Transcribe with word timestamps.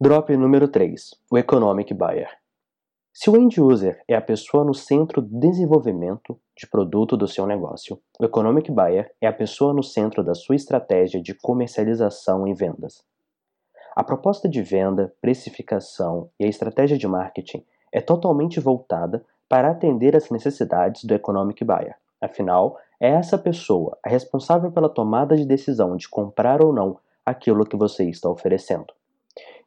Drop 0.00 0.30
número 0.36 0.68
3: 0.68 1.12
o 1.28 1.36
Economic 1.36 1.92
Buyer. 1.92 2.30
Se 3.12 3.28
o 3.28 3.36
end 3.36 3.60
user 3.60 4.00
é 4.06 4.14
a 4.14 4.20
pessoa 4.20 4.62
no 4.62 4.72
centro 4.72 5.20
do 5.20 5.40
desenvolvimento 5.40 6.38
de 6.56 6.68
produto 6.68 7.16
do 7.16 7.26
seu 7.26 7.44
negócio, 7.44 8.00
o 8.16 8.24
Economic 8.24 8.70
Buyer 8.70 9.12
é 9.20 9.26
a 9.26 9.32
pessoa 9.32 9.74
no 9.74 9.82
centro 9.82 10.22
da 10.22 10.36
sua 10.36 10.54
estratégia 10.54 11.20
de 11.20 11.34
comercialização 11.34 12.46
e 12.46 12.54
vendas. 12.54 13.04
A 13.96 14.04
proposta 14.04 14.48
de 14.48 14.62
venda, 14.62 15.12
precificação 15.20 16.30
e 16.38 16.44
a 16.44 16.48
estratégia 16.48 16.96
de 16.96 17.08
marketing 17.08 17.66
é 17.90 18.00
totalmente 18.00 18.60
voltada 18.60 19.26
para 19.48 19.68
atender 19.68 20.14
às 20.14 20.30
necessidades 20.30 21.02
do 21.02 21.12
Economic 21.12 21.64
Buyer. 21.64 21.96
Afinal, 22.20 22.78
é 23.00 23.08
essa 23.08 23.36
pessoa 23.36 23.98
a 24.06 24.08
responsável 24.08 24.70
pela 24.70 24.88
tomada 24.88 25.36
de 25.36 25.44
decisão 25.44 25.96
de 25.96 26.08
comprar 26.08 26.62
ou 26.62 26.72
não 26.72 27.00
aquilo 27.26 27.66
que 27.66 27.76
você 27.76 28.08
está 28.08 28.30
oferecendo. 28.30 28.96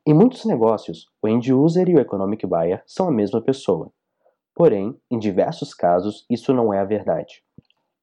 Em 0.03 0.15
muitos 0.15 0.45
negócios, 0.45 1.05
o 1.21 1.27
end 1.27 1.53
user 1.53 1.87
e 1.87 1.93
o 1.93 1.99
economic 1.99 2.47
buyer 2.47 2.81
são 2.87 3.07
a 3.07 3.11
mesma 3.11 3.39
pessoa. 3.39 3.91
Porém, 4.55 4.99
em 5.11 5.19
diversos 5.19 5.75
casos, 5.75 6.25
isso 6.27 6.51
não 6.55 6.73
é 6.73 6.79
a 6.79 6.85
verdade. 6.85 7.43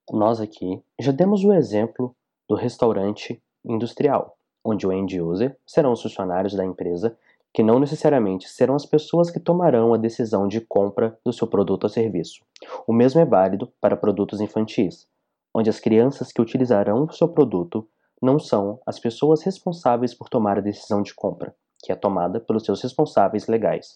Nós 0.09 0.39
aqui 0.39 0.81
já 0.97 1.11
demos 1.11 1.43
o 1.43 1.51
exemplo 1.51 2.15
do 2.47 2.55
restaurante 2.55 3.43
industrial, 3.65 4.37
onde 4.63 4.87
o 4.87 4.93
end 4.93 5.19
user 5.19 5.57
serão 5.67 5.91
os 5.91 6.01
funcionários 6.01 6.53
da 6.53 6.63
empresa 6.63 7.17
que 7.53 7.61
não 7.61 7.81
necessariamente 7.81 8.47
serão 8.47 8.75
as 8.75 8.85
pessoas 8.85 9.29
que 9.29 9.39
tomarão 9.39 9.93
a 9.93 9.97
decisão 9.97 10.47
de 10.47 10.61
compra 10.61 11.19
do 11.25 11.33
seu 11.33 11.47
produto 11.47 11.83
ou 11.83 11.89
serviço. 11.89 12.45
O 12.87 12.93
mesmo 12.93 13.19
é 13.19 13.25
válido 13.25 13.73
para 13.81 13.97
produtos 13.97 14.39
infantis, 14.39 15.05
onde 15.53 15.69
as 15.69 15.81
crianças 15.81 16.31
que 16.31 16.41
utilizarão 16.41 17.03
o 17.03 17.11
seu 17.11 17.27
produto 17.27 17.85
não 18.21 18.39
são 18.39 18.79
as 18.85 18.97
pessoas 18.97 19.43
responsáveis 19.43 20.13
por 20.13 20.29
tomar 20.29 20.57
a 20.57 20.61
decisão 20.61 21.01
de 21.01 21.13
compra 21.13 21.53
que 21.81 21.91
é 21.91 21.95
tomada 21.95 22.39
pelos 22.39 22.65
seus 22.65 22.81
responsáveis 22.81 23.47
legais. 23.47 23.95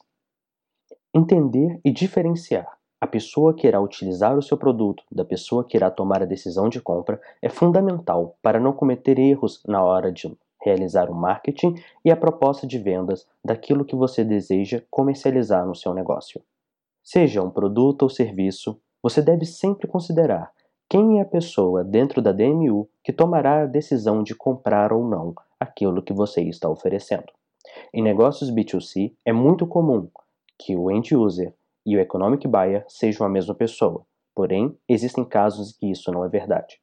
Entender 1.14 1.80
e 1.84 1.92
diferenciar 1.92 2.68
a 3.04 3.06
pessoa 3.06 3.54
que 3.54 3.68
irá 3.68 3.82
utilizar 3.82 4.38
o 4.38 4.42
seu 4.42 4.58
produto 4.58 5.04
da 5.12 5.26
pessoa 5.26 5.66
que 5.66 5.76
irá 5.76 5.92
tomar 5.92 6.22
a 6.22 6.26
decisão 6.26 6.70
de 6.70 6.80
compra 6.80 7.20
é 7.42 7.50
fundamental 7.50 8.38
para 8.42 8.62
não 8.62 8.72
cometer 8.72 9.20
erros 9.20 9.62
na 9.68 9.84
hora 9.84 10.10
de 10.10 10.34
realizar 10.64 11.12
o 11.12 11.14
marketing 11.14 11.76
e 12.06 12.10
a 12.10 12.16
proposta 12.16 12.66
de 12.66 12.80
vendas 12.80 13.28
daquilo 13.44 13.84
que 13.84 13.94
você 13.94 14.24
deseja 14.24 14.82
comercializar 14.90 15.68
no 15.68 15.76
seu 15.76 15.94
negócio. 15.94 16.42
Seja 17.04 17.44
um 17.44 17.50
produto 17.50 18.04
ou 18.04 18.10
serviço, 18.10 18.80
você 19.02 19.22
deve 19.22 19.46
sempre 19.46 19.86
considerar 19.86 20.54
quem 20.90 21.20
é 21.20 21.24
a 21.24 21.26
pessoa 21.26 21.84
dentro 21.84 22.22
da 22.22 22.32
DMU 22.32 22.88
que 23.04 23.12
tomará 23.12 23.64
a 23.64 23.66
decisão 23.66 24.24
de 24.24 24.34
comprar 24.34 24.94
ou 24.94 25.06
não 25.06 25.36
aquilo 25.60 26.02
que 26.02 26.14
você 26.14 26.42
está 26.42 26.70
oferecendo. 26.70 27.34
Em 27.96 28.02
negócios 28.02 28.50
B2C, 28.50 29.14
é 29.24 29.32
muito 29.32 29.68
comum 29.68 30.10
que 30.58 30.76
o 30.76 30.90
end 30.90 31.16
user 31.16 31.54
e 31.86 31.96
o 31.96 32.00
economic 32.00 32.48
buyer 32.48 32.84
sejam 32.88 33.24
a 33.24 33.30
mesma 33.30 33.54
pessoa, 33.54 34.04
porém, 34.34 34.76
existem 34.90 35.24
casos 35.24 35.76
em 35.76 35.80
que 35.80 35.92
isso 35.92 36.12
não 36.12 36.26
é 36.26 36.28
verdade. 36.28 36.82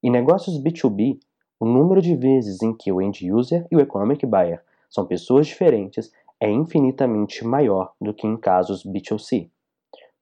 Em 0.00 0.08
negócios 0.08 0.62
B2B, 0.62 1.18
o 1.58 1.66
número 1.66 2.00
de 2.00 2.14
vezes 2.14 2.62
em 2.62 2.72
que 2.72 2.92
o 2.92 3.02
end 3.02 3.28
user 3.32 3.66
e 3.72 3.76
o 3.76 3.80
economic 3.80 4.24
buyer 4.24 4.62
são 4.88 5.04
pessoas 5.04 5.48
diferentes 5.48 6.12
é 6.38 6.48
infinitamente 6.48 7.44
maior 7.44 7.92
do 8.00 8.14
que 8.14 8.28
em 8.28 8.36
casos 8.36 8.86
B2C. 8.86 9.50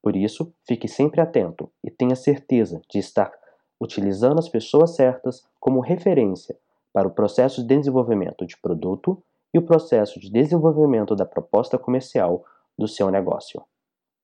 Por 0.01 0.15
isso, 0.15 0.51
fique 0.67 0.87
sempre 0.87 1.21
atento 1.21 1.71
e 1.83 1.91
tenha 1.91 2.15
certeza 2.15 2.81
de 2.89 2.97
estar 2.97 3.31
utilizando 3.79 4.39
as 4.39 4.49
pessoas 4.49 4.95
certas 4.95 5.47
como 5.59 5.81
referência 5.81 6.57
para 6.91 7.07
o 7.07 7.11
processo 7.11 7.61
de 7.61 7.75
desenvolvimento 7.75 8.43
de 8.43 8.57
produto 8.57 9.21
e 9.53 9.59
o 9.59 9.65
processo 9.65 10.19
de 10.19 10.31
desenvolvimento 10.31 11.15
da 11.15 11.25
proposta 11.25 11.77
comercial 11.77 12.45
do 12.77 12.87
seu 12.87 13.09
negócio. 13.09 13.63